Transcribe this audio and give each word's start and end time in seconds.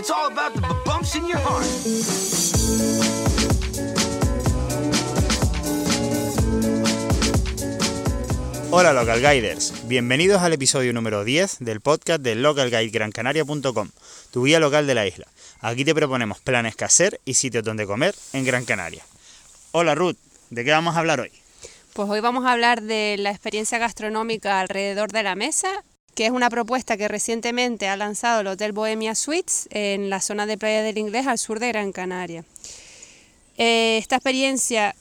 It's 0.00 0.10
all 0.10 0.32
about 0.32 0.54
the 0.54 0.62
bumps 0.86 1.14
in 1.14 1.26
your 1.26 1.36
heart. 1.36 1.66
Hola 8.70 8.94
Local 8.94 9.20
Guiders, 9.20 9.74
bienvenidos 9.88 10.40
al 10.40 10.54
episodio 10.54 10.94
número 10.94 11.22
10 11.22 11.58
del 11.60 11.82
podcast 11.82 12.22
de 12.22 12.34
localguidegrancanaria.com, 12.34 13.90
tu 14.30 14.44
guía 14.46 14.58
local 14.58 14.86
de 14.86 14.94
la 14.94 15.06
isla. 15.06 15.26
Aquí 15.60 15.84
te 15.84 15.94
proponemos 15.94 16.40
planes 16.40 16.76
que 16.76 16.86
hacer 16.86 17.20
y 17.26 17.34
sitios 17.34 17.62
donde 17.62 17.86
comer 17.86 18.14
en 18.32 18.46
Gran 18.46 18.64
Canaria. 18.64 19.04
Hola 19.72 19.94
Ruth, 19.94 20.16
¿de 20.48 20.64
qué 20.64 20.70
vamos 20.70 20.96
a 20.96 21.00
hablar 21.00 21.20
hoy? 21.20 21.30
Pues 21.92 22.08
hoy 22.08 22.20
vamos 22.20 22.46
a 22.46 22.52
hablar 22.52 22.80
de 22.80 23.16
la 23.18 23.32
experiencia 23.32 23.76
gastronómica 23.76 24.60
alrededor 24.60 25.12
de 25.12 25.24
la 25.24 25.34
mesa, 25.34 25.84
que 26.20 26.26
es 26.26 26.32
una 26.32 26.50
propuesta 26.50 26.98
que 26.98 27.08
recientemente 27.08 27.88
ha 27.88 27.96
lanzado 27.96 28.42
el 28.42 28.46
Hotel 28.48 28.72
Bohemia 28.72 29.14
Suites 29.14 29.66
en 29.70 30.10
la 30.10 30.20
zona 30.20 30.44
de 30.44 30.58
Playa 30.58 30.82
del 30.82 30.98
Inglés 30.98 31.26
al 31.26 31.38
sur 31.38 31.60
de 31.60 31.68
Gran 31.68 31.92
Canaria. 31.92 32.44
Eh, 33.56 33.96
esta 33.96 34.16
experiencia, 34.16 34.94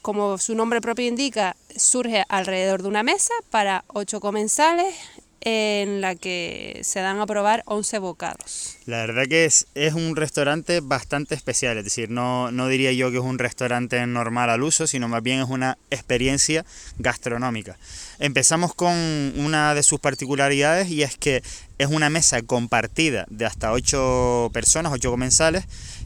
como 0.00 0.38
su 0.38 0.54
nombre 0.54 0.80
propio 0.80 1.08
indica, 1.08 1.56
surge 1.74 2.22
alrededor 2.28 2.82
de 2.82 2.88
una 2.88 3.02
mesa 3.02 3.34
para 3.50 3.84
ocho 3.88 4.20
comensales 4.20 4.94
en 5.44 6.00
la 6.00 6.14
que 6.14 6.80
se 6.82 7.00
dan 7.00 7.20
a 7.20 7.26
probar 7.26 7.62
11 7.66 7.98
bocados. 7.98 8.78
La 8.86 8.98
verdad 8.98 9.24
que 9.28 9.44
es, 9.44 9.66
es 9.74 9.92
un 9.92 10.16
restaurante 10.16 10.80
bastante 10.80 11.34
especial, 11.34 11.76
es 11.76 11.84
decir, 11.84 12.10
no, 12.10 12.50
no 12.50 12.68
diría 12.68 12.92
yo 12.92 13.10
que 13.10 13.18
es 13.18 13.22
un 13.22 13.38
restaurante 13.38 14.04
normal 14.06 14.48
al 14.48 14.62
uso, 14.62 14.86
sino 14.86 15.06
más 15.06 15.22
bien 15.22 15.40
es 15.40 15.48
una 15.48 15.76
experiencia 15.90 16.64
gastronómica. 16.98 17.78
Empezamos 18.18 18.74
con 18.74 18.94
una 19.36 19.74
de 19.74 19.82
sus 19.82 20.00
particularidades 20.00 20.88
y 20.88 21.02
es 21.02 21.16
que 21.16 21.42
es 21.78 21.88
una 21.88 22.08
mesa 22.08 22.40
compartida 22.42 23.26
de 23.28 23.44
hasta 23.44 23.72
8 23.72 24.50
personas, 24.52 24.92
8 24.92 25.10
comensales, 25.10 25.64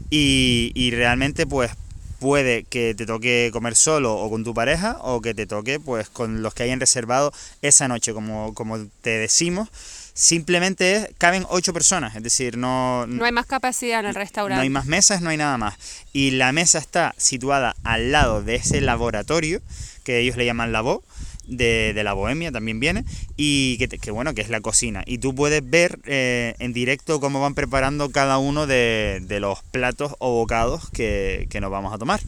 y, 0.09 0.71
y 0.75 0.91
realmente 0.91 1.45
pues 1.45 1.71
puede 2.19 2.63
que 2.63 2.93
te 2.95 3.05
toque 3.05 3.49
comer 3.51 3.75
solo 3.75 4.15
o 4.15 4.29
con 4.29 4.43
tu 4.43 4.53
pareja 4.53 4.97
o 5.01 5.21
que 5.21 5.33
te 5.33 5.45
toque 5.45 5.79
pues 5.79 6.09
con 6.09 6.41
los 6.41 6.53
que 6.53 6.63
hayan 6.63 6.79
reservado 6.79 7.33
esa 7.61 7.87
noche 7.87 8.13
como, 8.13 8.53
como 8.53 8.77
te 9.01 9.11
decimos 9.11 9.69
simplemente 10.13 10.95
es, 10.95 11.09
caben 11.17 11.45
ocho 11.49 11.71
personas 11.71 12.15
es 12.15 12.23
decir 12.23 12.57
no 12.57 13.07
No 13.07 13.23
hay 13.25 13.31
más 13.31 13.45
capacidad 13.45 14.01
en 14.01 14.07
el 14.07 14.15
restaurante. 14.15 14.57
no 14.57 14.61
hay 14.61 14.69
más 14.69 14.85
mesas 14.85 15.21
no 15.21 15.29
hay 15.29 15.37
nada 15.37 15.57
más 15.57 15.75
y 16.11 16.31
la 16.31 16.51
mesa 16.51 16.77
está 16.77 17.15
situada 17.17 17.75
al 17.83 18.11
lado 18.11 18.43
de 18.43 18.55
ese 18.55 18.81
laboratorio 18.81 19.61
que 20.03 20.19
ellos 20.19 20.35
le 20.35 20.45
llaman 20.45 20.71
labo 20.71 21.03
de, 21.49 21.93
de 21.93 22.03
la 22.03 22.13
bohemia 22.13 22.51
también 22.51 22.79
viene 22.79 23.03
y 23.37 23.77
que, 23.77 23.87
que 23.87 24.11
bueno 24.11 24.33
que 24.33 24.41
es 24.41 24.49
la 24.49 24.61
cocina 24.61 25.03
y 25.05 25.17
tú 25.17 25.35
puedes 25.35 25.67
ver 25.67 25.99
eh, 26.05 26.55
en 26.59 26.73
directo 26.73 27.19
cómo 27.19 27.41
van 27.41 27.55
preparando 27.55 28.09
cada 28.09 28.37
uno 28.37 28.67
de, 28.67 29.21
de 29.23 29.39
los 29.39 29.63
platos 29.63 30.15
o 30.19 30.33
bocados 30.33 30.89
que, 30.91 31.47
que 31.49 31.59
nos 31.61 31.71
vamos 31.71 31.93
a 31.93 31.97
tomar 31.97 32.19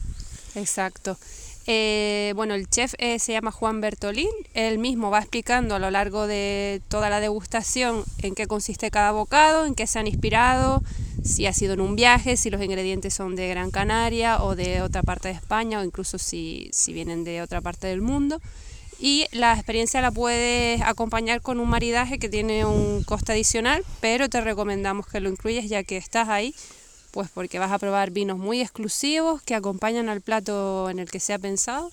Exacto. 0.54 1.16
Eh, 1.66 2.32
bueno, 2.34 2.54
el 2.54 2.68
chef 2.68 2.94
eh, 2.98 3.18
se 3.18 3.32
llama 3.32 3.52
Juan 3.52 3.80
Bertolín. 3.80 4.28
Él 4.54 4.78
mismo 4.78 5.10
va 5.10 5.20
explicando 5.20 5.76
a 5.76 5.78
lo 5.78 5.90
largo 5.90 6.26
de 6.26 6.82
toda 6.88 7.08
la 7.08 7.20
degustación 7.20 8.04
en 8.18 8.34
qué 8.34 8.46
consiste 8.46 8.90
cada 8.90 9.12
bocado, 9.12 9.64
en 9.64 9.74
qué 9.74 9.86
se 9.86 9.98
han 9.98 10.08
inspirado, 10.08 10.82
si 11.22 11.46
ha 11.46 11.52
sido 11.52 11.74
en 11.74 11.80
un 11.80 11.94
viaje, 11.94 12.36
si 12.36 12.50
los 12.50 12.60
ingredientes 12.62 13.14
son 13.14 13.36
de 13.36 13.48
Gran 13.48 13.70
Canaria 13.70 14.42
o 14.42 14.56
de 14.56 14.82
otra 14.82 15.02
parte 15.02 15.28
de 15.28 15.34
España 15.34 15.80
o 15.80 15.84
incluso 15.84 16.18
si, 16.18 16.68
si 16.72 16.92
vienen 16.92 17.22
de 17.22 17.42
otra 17.42 17.60
parte 17.60 17.86
del 17.86 18.02
mundo. 18.02 18.40
Y 19.04 19.26
la 19.32 19.52
experiencia 19.52 20.00
la 20.00 20.12
puedes 20.12 20.80
acompañar 20.82 21.42
con 21.42 21.58
un 21.58 21.68
maridaje 21.68 22.20
que 22.20 22.28
tiene 22.28 22.64
un 22.64 23.02
coste 23.02 23.32
adicional, 23.32 23.84
pero 24.00 24.28
te 24.28 24.40
recomendamos 24.40 25.08
que 25.08 25.18
lo 25.18 25.28
incluyas 25.28 25.68
ya 25.68 25.82
que 25.82 25.96
estás 25.96 26.28
ahí 26.28 26.54
pues 27.10 27.28
porque 27.34 27.58
vas 27.58 27.72
a 27.72 27.78
probar 27.78 28.12
vinos 28.12 28.38
muy 28.38 28.60
exclusivos 28.60 29.42
que 29.42 29.56
acompañan 29.56 30.08
al 30.08 30.20
plato 30.20 30.88
en 30.88 31.00
el 31.00 31.10
que 31.10 31.18
se 31.18 31.32
ha 31.32 31.38
pensado. 31.38 31.90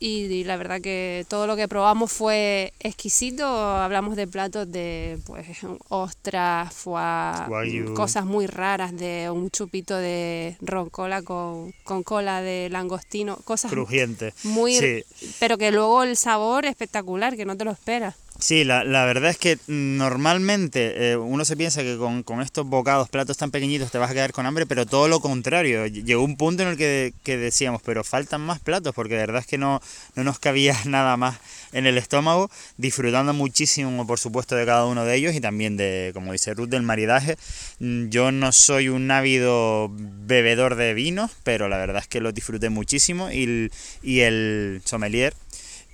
Y, 0.00 0.26
y 0.26 0.44
la 0.44 0.56
verdad 0.56 0.80
que 0.80 1.26
todo 1.28 1.46
lo 1.46 1.56
que 1.56 1.68
probamos 1.68 2.12
fue 2.12 2.72
exquisito. 2.80 3.46
Hablamos 3.46 4.16
de 4.16 4.26
platos 4.26 4.70
de 4.70 5.18
pues 5.26 5.46
ostras, 5.88 6.72
foie, 6.72 7.84
cosas 7.94 8.24
muy 8.24 8.46
raras, 8.46 8.96
de 8.96 9.30
un 9.30 9.50
chupito 9.50 9.96
de 9.96 10.56
roncola 10.60 11.22
con, 11.22 11.72
con 11.84 12.02
cola 12.02 12.42
de 12.42 12.68
langostino, 12.70 13.36
cosas 13.44 13.70
crujiente 13.70 14.32
muy... 14.44 14.74
sí 14.74 15.04
Pero 15.40 15.58
que 15.58 15.70
luego 15.70 16.02
el 16.02 16.16
sabor 16.16 16.64
espectacular, 16.66 17.36
que 17.36 17.44
no 17.44 17.56
te 17.56 17.64
lo 17.64 17.70
esperas. 17.70 18.14
Sí, 18.40 18.62
la, 18.62 18.84
la 18.84 19.04
verdad 19.04 19.30
es 19.30 19.36
que 19.36 19.58
normalmente 19.66 21.10
eh, 21.10 21.16
uno 21.16 21.44
se 21.44 21.56
piensa 21.56 21.82
que 21.82 21.96
con, 21.96 22.22
con 22.22 22.40
estos 22.40 22.64
bocados, 22.66 23.08
platos 23.08 23.36
tan 23.36 23.50
pequeñitos 23.50 23.90
te 23.90 23.98
vas 23.98 24.12
a 24.12 24.14
quedar 24.14 24.30
con 24.30 24.46
hambre, 24.46 24.64
pero 24.64 24.86
todo 24.86 25.08
lo 25.08 25.18
contrario. 25.18 25.84
Ll- 25.84 26.04
Llegó 26.04 26.22
un 26.22 26.36
punto 26.36 26.62
en 26.62 26.68
el 26.68 26.76
que, 26.76 27.14
que 27.24 27.36
decíamos, 27.36 27.82
pero 27.82 28.04
faltan 28.04 28.40
más 28.42 28.60
platos, 28.60 28.94
porque 28.94 29.14
de 29.14 29.20
verdad 29.22 29.40
es 29.40 29.46
que 29.48 29.58
no, 29.58 29.80
no 30.14 30.22
nos 30.22 30.38
cabía 30.38 30.76
nada 30.84 31.16
más 31.16 31.36
en 31.72 31.86
el 31.86 31.98
estómago, 31.98 32.48
disfrutando 32.76 33.32
muchísimo, 33.32 34.06
por 34.06 34.20
supuesto, 34.20 34.54
de 34.54 34.64
cada 34.66 34.86
uno 34.86 35.04
de 35.04 35.16
ellos 35.16 35.34
y 35.34 35.40
también 35.40 35.76
de, 35.76 36.12
como 36.14 36.30
dice 36.30 36.54
Ruth, 36.54 36.68
del 36.68 36.82
maridaje. 36.82 37.36
Mm, 37.80 38.08
Yo 38.08 38.30
no 38.30 38.52
soy 38.52 38.88
un 38.88 39.10
ávido 39.10 39.90
bebedor 39.92 40.76
de 40.76 40.94
vinos, 40.94 41.32
pero 41.42 41.68
la 41.68 41.76
verdad 41.78 42.02
es 42.02 42.08
que 42.08 42.20
lo 42.20 42.30
disfruté 42.30 42.68
muchísimo 42.70 43.32
y 43.32 43.42
el, 43.42 43.72
y 44.02 44.20
el 44.20 44.80
sommelier 44.84 45.34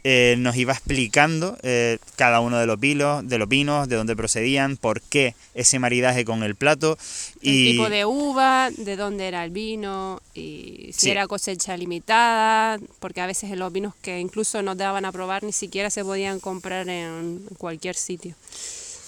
eh, 0.05 0.37
nos 0.39 0.55
iba 0.57 0.73
explicando 0.73 1.57
eh, 1.63 1.99
cada 2.17 2.41
uno 2.41 2.59
de 2.59 2.67
los 2.67 2.79
vinos, 2.79 3.27
de 3.27 3.39
los 3.39 3.49
vinos, 3.49 3.89
de 3.89 3.97
dónde 3.97 4.15
procedían, 4.15 4.77
por 4.77 5.01
qué 5.01 5.35
ese 5.55 5.79
maridaje 5.79 6.25
con 6.27 6.43
el 6.43 6.55
plato 6.57 6.99
El 7.43 7.49
y 7.55 7.71
tipo 7.73 7.89
de 7.89 8.05
uva, 8.05 8.71
de 8.71 8.97
dónde 8.97 9.27
era 9.29 9.45
el 9.45 9.51
vino 9.51 10.21
y 10.35 10.91
si 10.93 11.01
Sí. 11.07 11.11
era 11.11 11.27
cosecha 11.27 11.77
limitada, 11.77 12.79
porque 13.01 13.21
a 13.23 13.27
veces 13.27 13.51
los 13.57 13.73
vinos 13.73 13.95
que 14.03 14.21
incluso 14.21 14.63
no 14.63 14.77
te 14.77 14.83
daban 14.85 15.05
a 15.07 15.13
probar 15.13 15.43
ni 15.43 15.53
siquiera 15.53 15.89
se 15.91 16.05
podían 16.05 16.39
comprar 16.39 16.89
en 16.89 17.41
cualquier 17.59 17.97
sitio. 17.97 18.35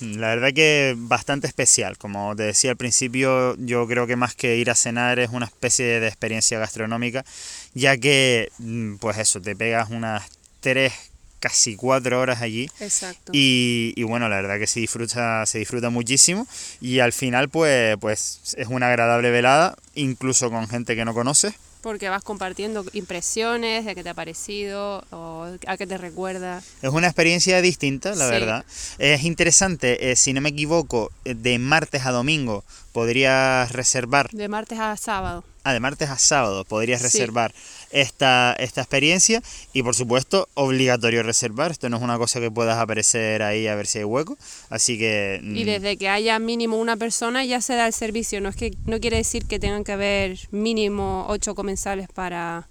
la 0.00 0.28
verdad 0.28 0.52
que 0.54 0.94
bastante 0.96 1.46
especial. 1.46 1.96
Como 1.96 2.36
te 2.36 2.42
decía 2.42 2.70
al 2.70 2.76
principio, 2.76 3.56
yo 3.56 3.86
creo 3.86 4.06
que 4.06 4.14
más 4.16 4.34
que 4.34 4.56
ir 4.58 4.68
a 4.70 4.74
cenar 4.74 5.18
es 5.18 5.30
una 5.30 5.46
especie 5.46 6.00
de 6.00 6.06
experiencia 6.06 6.58
gastronómica, 6.58 7.24
ya 7.72 7.96
que, 7.96 8.50
mm, 8.58 8.96
pues 8.96 9.16
eso, 9.16 9.40
te 9.40 9.56
pegas 9.56 9.88
unas 9.90 10.22
tres, 10.66 10.93
casi 11.38 11.77
cuatro 11.77 12.19
horas 12.19 12.43
allí 12.43 12.69
Exacto. 12.81 13.31
Y, 13.32 13.93
y 13.94 14.03
bueno, 14.03 14.28
la 14.28 14.37
verdad 14.37 14.59
que 14.59 14.66
se 14.66 14.81
disfruta, 14.81 15.47
se 15.47 15.59
disfruta 15.60 15.91
muchísimo 15.91 16.47
y 16.81 16.99
al 16.99 17.12
final 17.12 17.49
pues, 17.49 17.97
pues 18.00 18.41
es 18.56 18.66
una 18.69 18.88
agradable 18.88 19.31
velada, 19.31 19.77
incluso 19.94 20.50
con 20.50 20.66
gente 20.69 20.97
que 20.97 21.04
no 21.04 21.15
conoces. 21.15 21.54
Porque 21.82 22.09
vas 22.09 22.25
compartiendo 22.25 22.84
impresiones 22.94 23.84
de 23.84 23.94
qué 23.94 24.03
te 24.03 24.09
ha 24.09 24.15
parecido 24.15 25.04
o 25.12 25.47
a 25.69 25.77
qué 25.77 25.87
te 25.87 25.97
recuerda. 25.99 26.60
Es 26.83 26.91
una 26.91 27.06
experiencia 27.06 27.62
distinta, 27.62 28.16
la 28.16 28.25
Sí. 28.25 28.31
verdad. 28.33 28.65
Es 28.98 29.22
interesante, 29.22 30.10
eh, 30.10 30.16
si 30.16 30.33
no 30.33 30.41
me 30.41 30.48
equivoco, 30.48 31.12
de 31.25 31.60
martes 31.60 32.04
a 32.04 32.10
domingo 32.10 32.65
podrías 32.93 33.71
reservar, 33.71 34.31
De 34.33 34.48
martes 34.48 34.81
a 34.81 34.97
sábado. 34.97 35.44
ah, 35.62 35.72
de 35.75 35.78
martes 35.81 36.09
a 36.10 36.19
sábado 36.19 36.65
podrías 36.65 37.00
Sí. 37.03 37.04
reservar 37.06 37.54
esta, 37.96 38.54
esta 38.58 38.82
experiencia 38.82 39.42
y 39.72 39.82
por 39.82 39.94
supuesto 39.94 40.48
obligatorio 40.52 41.22
reservar, 41.22 41.70
esto 41.70 41.88
no 41.88 41.96
es 41.96 42.02
una 42.02 42.18
cosa 42.18 42.40
que 42.40 42.50
puedas 42.50 42.76
aparecer 42.76 43.42
ahí 43.42 43.66
a 43.68 43.74
ver 43.74 43.86
si 43.86 43.98
hay 43.98 44.04
hueco, 44.04 44.36
así 44.68 44.98
que... 44.98 45.40
Y 45.42 45.62
mm, 45.62 45.66
desde 45.66 45.96
que 45.96 46.10
haya 46.10 46.38
mínimo 46.38 46.76
una 46.76 46.98
persona 46.98 47.42
ya 47.46 47.62
se 47.62 47.74
da 47.74 47.86
el 47.86 47.94
servicio. 47.94 48.42
No 48.42 48.50
es 48.50 48.56
que 48.56 48.76
no 48.84 49.00
quiere 49.00 49.16
decir 49.16 49.46
que 49.46 49.58
tengan 49.58 49.82
que 49.82 49.92
haber 49.92 50.38
mínimo 50.50 51.24
ocho 51.30 51.54
comensales 51.54 52.08
para, 52.12 52.68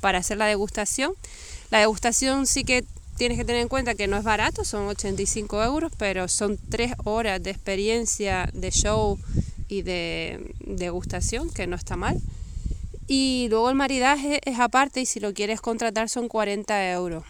para 0.00 0.18
hacer 0.18 0.38
la 0.38 0.46
degustación. 0.46 1.12
La 1.70 1.78
degustación 1.78 2.48
sí 2.48 2.64
que 2.64 2.84
tienes 3.16 3.38
que 3.38 3.44
tener 3.44 3.62
en 3.62 3.68
cuenta 3.68 3.94
que 3.94 4.08
no 4.08 4.16
es 4.16 4.24
barato, 4.24 4.64
son 4.64 4.88
85 4.88 5.62
euros, 5.62 5.92
pero 5.98 6.26
son 6.26 6.58
tres 6.68 6.94
horas 7.04 7.40
de 7.40 7.50
experiencia, 7.50 8.50
de 8.52 8.72
show 8.72 9.20
y 9.68 9.82
de 9.82 10.52
degustación, 10.66 11.48
que 11.48 11.68
no 11.68 11.76
está 11.76 11.96
mal. 11.96 12.20
Y 13.10 13.46
luego 13.48 13.70
el 13.70 13.74
maridaje 13.74 14.40
es 14.44 14.60
aparte 14.60 15.00
y 15.00 15.06
si 15.06 15.18
lo 15.18 15.32
quieres 15.32 15.62
contratar 15.62 16.10
son 16.10 16.28
40 16.28 16.92
euros. 16.92 17.24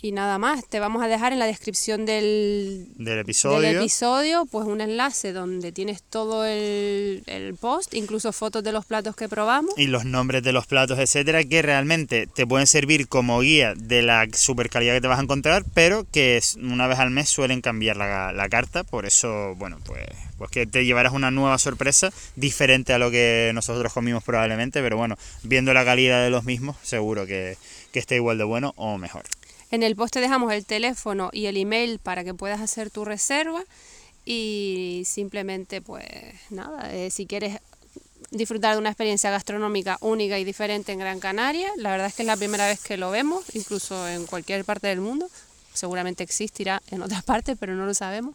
Y 0.00 0.12
nada 0.12 0.38
más, 0.38 0.64
te 0.68 0.78
vamos 0.78 1.02
a 1.02 1.08
dejar 1.08 1.32
en 1.32 1.40
la 1.40 1.46
descripción 1.46 2.06
del, 2.06 2.86
del 2.94 3.18
episodio. 3.18 3.60
del 3.60 3.76
episodio, 3.78 4.46
pues 4.46 4.64
un 4.66 4.80
enlace 4.80 5.32
donde 5.32 5.72
tienes 5.72 6.04
todo 6.04 6.44
el, 6.44 7.24
el 7.26 7.54
post, 7.56 7.94
incluso 7.94 8.32
fotos 8.32 8.62
de 8.62 8.70
los 8.70 8.86
platos 8.86 9.16
que 9.16 9.28
probamos. 9.28 9.74
y 9.76 9.88
los 9.88 10.04
nombres 10.04 10.44
de 10.44 10.52
los 10.52 10.66
platos, 10.66 11.00
etcétera, 11.00 11.42
que 11.42 11.62
realmente 11.62 12.28
te 12.28 12.46
pueden 12.46 12.68
servir 12.68 13.08
como 13.08 13.40
guía 13.40 13.74
de 13.74 14.02
la 14.02 14.26
super 14.32 14.70
calidad 14.70 14.94
que 14.94 15.00
te 15.00 15.08
vas 15.08 15.18
a 15.18 15.22
encontrar, 15.22 15.64
pero 15.74 16.06
que 16.12 16.40
una 16.62 16.86
vez 16.86 17.00
al 17.00 17.10
mes 17.10 17.28
suelen 17.28 17.60
cambiar 17.60 17.96
la, 17.96 18.32
la 18.32 18.48
carta, 18.48 18.84
por 18.84 19.04
eso, 19.04 19.56
bueno, 19.56 19.78
pues, 19.84 20.06
pues 20.38 20.48
que 20.52 20.66
te 20.66 20.84
llevarás 20.84 21.12
una 21.12 21.32
nueva 21.32 21.58
sorpresa 21.58 22.12
diferente 22.36 22.92
a 22.92 22.98
lo 22.98 23.10
que 23.10 23.50
nosotros 23.52 23.92
comimos 23.92 24.22
probablemente, 24.22 24.80
pero 24.80 24.96
bueno, 24.96 25.16
viendo 25.42 25.74
la 25.74 25.84
calidad 25.84 26.22
de 26.22 26.30
los 26.30 26.44
mismos, 26.44 26.76
seguro 26.84 27.26
que, 27.26 27.56
que 27.90 27.98
esté 27.98 28.14
igual 28.14 28.38
de 28.38 28.44
bueno 28.44 28.74
o 28.76 28.96
mejor. 28.96 29.24
En 29.70 29.82
el 29.82 29.96
post 29.96 30.14
te 30.14 30.20
dejamos 30.20 30.52
el 30.52 30.64
teléfono 30.64 31.30
y 31.32 31.46
el 31.46 31.56
email 31.56 31.98
para 31.98 32.24
que 32.24 32.34
puedas 32.34 32.60
hacer 32.60 32.90
tu 32.90 33.04
reserva 33.04 33.62
Y 34.24 35.02
simplemente, 35.06 35.80
pues 35.82 36.06
nada, 36.50 36.94
eh, 36.94 37.10
si 37.10 37.26
quieres 37.26 37.58
disfrutar 38.30 38.74
de 38.74 38.78
una 38.78 38.90
experiencia 38.90 39.30
gastronómica 39.30 39.96
única 40.00 40.38
y 40.38 40.44
diferente 40.44 40.92
en 40.92 40.98
Gran 40.98 41.18
Canaria, 41.18 41.70
la 41.76 41.90
verdad 41.90 42.08
es 42.08 42.14
que 42.14 42.22
es 42.22 42.26
la 42.26 42.36
primera 42.36 42.66
vez 42.66 42.80
que 42.80 42.98
lo 42.98 43.10
vemos, 43.10 43.44
incluso 43.54 44.06
en 44.06 44.26
cualquier 44.26 44.64
parte 44.64 44.88
del 44.88 45.00
mundo. 45.00 45.30
Seguramente 45.72 46.24
existirá 46.24 46.82
en 46.90 47.02
otras 47.02 47.22
partes, 47.32 47.56
pero 47.58 47.74
no 47.74 47.86
lo 47.86 47.94
sabemos 47.94 48.34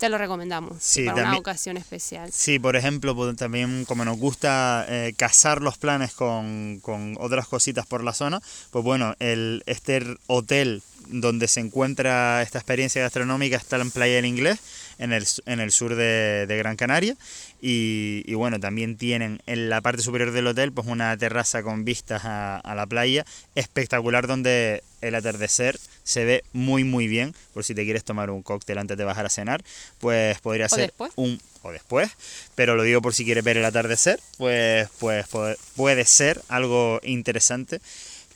te 0.00 0.08
lo 0.08 0.16
recomendamos 0.16 0.78
Sí, 0.80 1.04
para 1.04 1.28
una 1.28 1.36
ocasión 1.36 1.76
especial. 1.76 2.32
Sí, 2.32 2.58
por 2.58 2.74
ejemplo, 2.74 3.14
pues, 3.14 3.36
también 3.36 3.84
como 3.84 4.04
nos 4.04 4.18
gusta 4.18 4.86
eh, 4.88 5.12
casar 5.16 5.60
los 5.60 5.76
planes 5.76 6.14
con, 6.14 6.80
con 6.80 7.16
otras 7.20 7.46
cositas 7.46 7.86
por 7.86 8.02
la 8.02 8.14
zona, 8.14 8.40
pues 8.70 8.82
bueno, 8.82 9.14
el, 9.18 9.62
este 9.66 10.02
hotel 10.26 10.82
donde 11.12 11.48
se 11.48 11.60
encuentra 11.60 12.42
esta 12.42 12.58
experiencia 12.58 13.02
gastronómica 13.02 13.56
está 13.56 13.76
en 13.76 13.90
Playa 13.90 14.16
del 14.16 14.26
Inglés, 14.26 14.58
en 14.98 15.12
el, 15.12 15.26
en 15.46 15.60
el 15.60 15.72
sur 15.72 15.94
de, 15.94 16.46
de 16.46 16.56
Gran 16.56 16.76
Canaria. 16.76 17.16
Y, 17.60 18.22
y 18.26 18.34
bueno, 18.34 18.58
también 18.58 18.96
tienen 18.96 19.40
en 19.46 19.68
la 19.68 19.80
parte 19.80 20.02
superior 20.02 20.32
del 20.32 20.46
hotel 20.46 20.72
pues 20.72 20.86
una 20.86 21.16
terraza 21.16 21.62
con 21.62 21.84
vistas 21.84 22.24
a, 22.24 22.58
a 22.58 22.74
la 22.74 22.86
playa 22.86 23.26
espectacular 23.54 24.26
donde 24.26 24.82
el 25.02 25.14
atardecer 25.14 25.78
se 26.04 26.24
ve 26.24 26.44
muy 26.52 26.84
muy 26.84 27.06
bien. 27.06 27.34
Por 27.52 27.64
si 27.64 27.74
te 27.74 27.84
quieres 27.84 28.04
tomar 28.04 28.30
un 28.30 28.42
cóctel 28.42 28.78
antes 28.78 28.96
de 28.96 29.04
bajar 29.04 29.26
a 29.26 29.30
cenar, 29.30 29.62
pues 29.98 30.40
podría 30.40 30.68
ser 30.68 30.86
después. 30.86 31.12
un 31.16 31.40
o 31.62 31.70
después, 31.70 32.10
pero 32.54 32.74
lo 32.74 32.82
digo 32.82 33.02
por 33.02 33.12
si 33.12 33.24
quieres 33.24 33.44
ver 33.44 33.58
el 33.58 33.64
atardecer, 33.66 34.18
pues, 34.38 34.88
pues 34.98 35.28
puede, 35.28 35.56
puede 35.76 36.04
ser 36.06 36.40
algo 36.48 37.00
interesante 37.02 37.80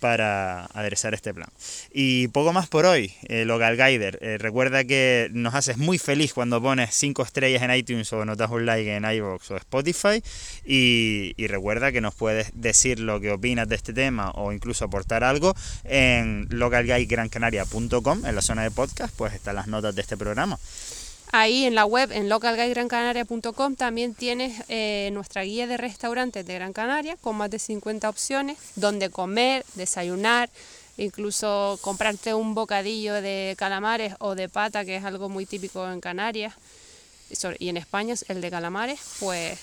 para 0.05 0.67
aderezar 0.75 1.15
este 1.15 1.33
plan. 1.33 1.49
Y 1.91 2.29
poco 2.29 2.53
más 2.53 2.69
por 2.69 2.85
hoy, 2.85 3.15
eh, 3.27 3.47
Local 3.47 3.79
Guider. 3.79 4.19
Eh, 4.21 4.37
recuerda 4.37 4.85
que 4.85 5.31
nos 5.33 5.55
haces 5.55 5.79
muy 5.79 5.97
feliz 5.97 6.35
cuando 6.35 6.61
pones 6.61 6.95
5 6.95 7.23
estrellas 7.23 7.63
en 7.63 7.75
iTunes 7.75 8.13
o 8.13 8.23
notas 8.27 8.51
un 8.51 8.67
like 8.67 8.97
en 8.97 9.07
iVoox 9.07 9.53
o 9.53 9.57
Spotify. 9.57 10.23
Y, 10.67 11.33
y 11.39 11.47
recuerda 11.47 11.91
que 11.91 12.03
nos 12.03 12.15
puedes 12.15 12.51
decir 12.53 13.01
lo 13.01 13.19
que 13.19 13.33
opinas 13.33 13.67
de 13.67 13.77
este 13.77 13.95
tema 13.95 14.31
o 14.33 14.53
incluso 14.53 14.85
aportar 14.85 15.25
algo 15.25 15.55
en 15.85 16.49
localguidegrancanaria.com, 16.51 18.27
en 18.27 18.35
la 18.35 18.43
zona 18.43 18.63
de 18.63 18.73
podcast, 18.73 19.17
pues 19.17 19.33
están 19.33 19.55
las 19.55 19.69
notas 19.69 19.95
de 19.95 20.03
este 20.03 20.19
programa. 20.19 20.59
Ahí 21.37 21.65
en 21.65 21.75
la 21.75 21.85
web, 21.85 22.13
en 22.13 22.29
localguidegrancanaria.com, 22.29 23.75
también 23.75 24.15
tienes 24.15 24.63
eh, 24.69 25.11
nuestra 25.13 25.43
guía 25.43 25.67
de 25.67 25.77
restaurantes 25.77 26.47
de 26.47 26.55
Gran 26.55 26.73
Canaria 26.73 27.17
con 27.21 27.35
más 27.35 27.51
de 27.51 27.59
50 27.59 28.09
opciones 28.09 28.57
donde 28.77 29.11
comer, 29.11 29.67
desayunar, 29.75 30.49
incluso 30.97 31.77
comprarte 31.83 32.35
un 32.35 32.55
bocadillo 32.55 33.15
de 33.15 33.57
calamares 33.59 34.15
o 34.21 34.37
de 34.37 34.49
pata, 34.49 34.85
que 34.85 34.95
es 34.95 35.05
algo 35.05 35.29
muy 35.29 35.45
típico 35.45 35.91
en 35.91 36.01
Canarias 36.01 36.55
y 37.59 37.69
en 37.69 37.79
España 37.79 38.15
es 38.15 38.27
el 38.29 38.41
de 38.41 38.53
calamares, 38.53 39.01
pues 39.19 39.59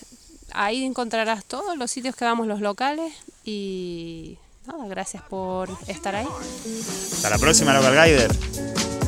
ahí 0.52 0.84
encontrarás 0.84 1.46
todos 1.46 1.78
los 1.78 1.90
sitios 1.90 2.18
que 2.18 2.26
vamos 2.26 2.48
los 2.48 2.60
locales 2.60 3.14
y 3.46 4.38
nada, 4.68 4.88
gracias 4.90 5.24
por 5.24 5.70
estar 5.88 6.18
ahí. 6.18 6.28
Hasta 7.14 7.30
la 7.30 7.38
próxima, 7.38 7.74
Local 7.74 7.94
Guider. 7.94 9.01